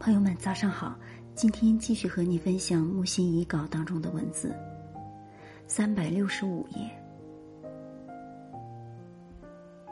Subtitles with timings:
[0.00, 0.98] 朋友们，早上好！
[1.34, 4.56] 今天继续和你分享木心遗稿当中的文字。
[5.66, 6.90] 三百六十五页，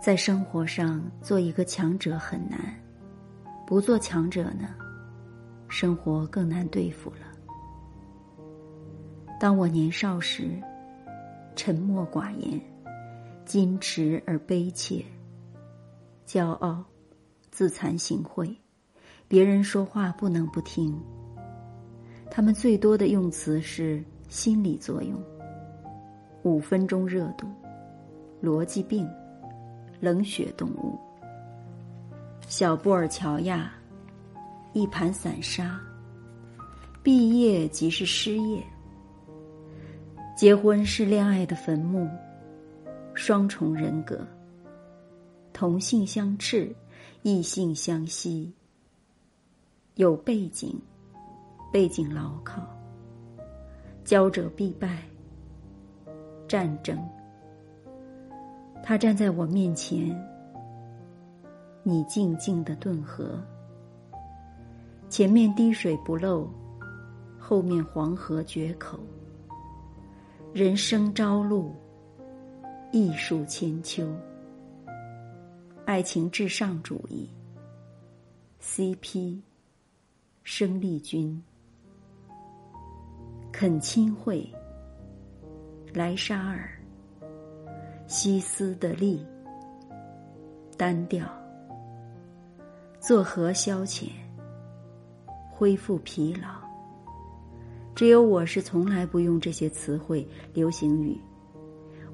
[0.00, 2.58] 在生活上做一个强者很难，
[3.66, 4.74] 不做强者呢，
[5.68, 7.26] 生活更难对付了。
[9.38, 10.58] 当我年少时，
[11.54, 12.58] 沉默寡言，
[13.44, 15.04] 矜持而悲切，
[16.26, 16.82] 骄傲，
[17.50, 18.56] 自惭形秽。
[19.30, 21.00] 别人说话不能不听。
[22.28, 25.22] 他们最多的用词是心理作用、
[26.42, 27.46] 五分钟热度、
[28.42, 29.08] 逻辑病、
[30.00, 30.98] 冷血动物、
[32.48, 33.72] 小布尔乔亚、
[34.72, 35.80] 一盘散沙、
[37.00, 38.60] 毕业即是失业、
[40.36, 42.10] 结婚是恋爱的坟墓、
[43.14, 44.26] 双重人格、
[45.52, 46.74] 同性相斥、
[47.22, 48.52] 异性相吸。
[50.00, 50.74] 有背景，
[51.70, 52.62] 背景牢靠。
[54.02, 55.02] 骄者必败。
[56.48, 56.98] 战争。
[58.82, 60.18] 他站在我面前，
[61.82, 63.38] 你静静的顿河。
[65.10, 66.48] 前面滴水不漏，
[67.38, 68.98] 后面黄河决口。
[70.54, 71.74] 人生朝露，
[72.90, 74.10] 艺术千秋。
[75.84, 77.28] 爱情至上主义。
[78.62, 79.42] CP。
[80.60, 81.42] 生力军，
[83.50, 84.46] 肯亲会，
[85.94, 86.68] 莱沙尔，
[88.06, 89.24] 西斯的利，
[90.76, 91.26] 单调，
[93.00, 94.10] 作何消遣？
[95.50, 96.48] 恢复疲劳。
[97.94, 101.18] 只有我是从来不用这些词汇、流行语。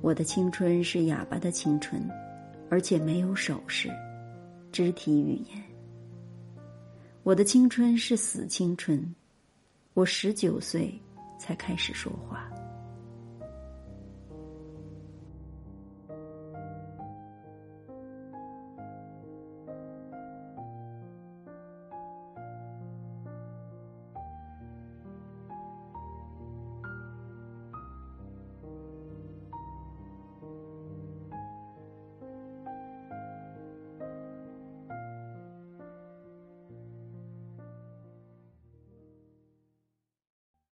[0.00, 2.00] 我的青春是哑巴的青春，
[2.70, 3.90] 而且没有手势、
[4.70, 5.65] 肢体语言。
[7.26, 9.04] 我的青春是死青春，
[9.94, 10.96] 我十九岁
[11.40, 12.48] 才开始说话。